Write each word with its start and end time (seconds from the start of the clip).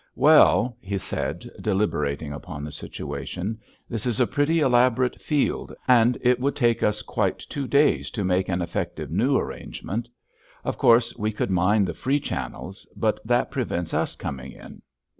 "Well," 0.15 0.75
he 0.81 0.97
said, 0.97 1.47
deliberating 1.61 2.33
upon 2.33 2.63
the 2.63 2.71
situation, 2.71 3.59
"this 3.87 4.07
is 4.07 4.19
a 4.19 4.25
pretty 4.25 4.59
elaborate 4.59 5.21
field, 5.21 5.75
and 5.87 6.17
it 6.21 6.39
would 6.39 6.55
take 6.55 6.81
us 6.81 7.03
quite 7.03 7.37
two 7.37 7.67
days 7.67 8.09
to 8.17 8.23
make 8.23 8.49
an 8.49 8.63
effective 8.63 9.11
new 9.11 9.37
arrangement. 9.37 10.09
Of 10.63 10.79
course, 10.79 11.15
we 11.19 11.31
could 11.31 11.51
mine 11.51 11.85
the 11.85 11.93
free 11.93 12.19
channels, 12.19 12.87
but 12.95 13.19
that 13.27 13.51
prevents 13.51 13.93
us 13.93 14.15
coming 14.15 14.53
in." 14.53 14.81